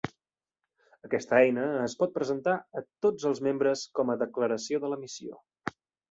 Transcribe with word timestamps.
Aquesta 1.07 1.35
eina 1.47 1.65
es 1.81 1.93
pot 1.99 2.15
presentar 2.15 2.55
a 2.81 2.81
tots 3.07 3.27
els 3.31 3.41
membres 3.49 3.83
com 3.99 4.13
a 4.13 4.17
declaració 4.23 4.81
de 4.87 4.91
la 4.95 4.99
missió. 5.03 5.39